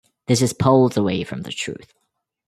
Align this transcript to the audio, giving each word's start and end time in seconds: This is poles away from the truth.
This 0.25 0.41
is 0.41 0.51
poles 0.51 0.97
away 0.97 1.23
from 1.23 1.43
the 1.43 1.51
truth. 1.51 1.93